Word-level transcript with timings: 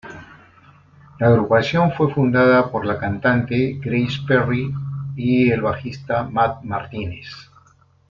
La 1.19 1.27
agrupación 1.27 1.91
fue 1.91 2.11
fundada 2.11 2.71
por 2.71 2.87
la 2.87 2.97
cantante 2.97 3.73
Grace 3.79 4.17
Perry 4.27 4.73
y 5.15 5.51
el 5.51 5.61
bajista 5.61 6.23
Matt 6.23 6.63
Martínez. 6.63 7.27